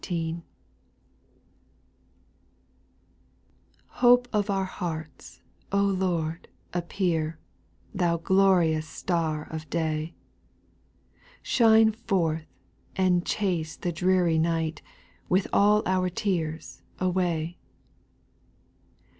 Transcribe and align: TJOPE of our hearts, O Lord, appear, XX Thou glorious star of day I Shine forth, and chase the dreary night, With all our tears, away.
TJOPE 4.01 4.25
of 4.33 4.49
our 4.49 4.63
hearts, 4.65 5.41
O 5.71 5.77
Lord, 5.83 6.47
appear, 6.73 7.37
XX 7.93 7.99
Thou 7.99 8.17
glorious 8.17 8.87
star 8.87 9.43
of 9.51 9.69
day 9.69 10.15
I 10.15 11.21
Shine 11.43 11.91
forth, 11.91 12.47
and 12.95 13.23
chase 13.27 13.75
the 13.75 13.91
dreary 13.91 14.39
night, 14.39 14.81
With 15.29 15.47
all 15.53 15.83
our 15.85 16.09
tears, 16.09 16.81
away. 16.97 17.59